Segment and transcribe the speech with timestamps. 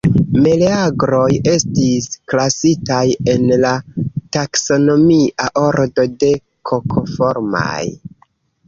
[0.43, 3.03] Meleagroj estis klasitaj
[3.35, 3.75] en la
[4.39, 6.33] taksonomia ordo de
[6.73, 7.81] Kokoformaj.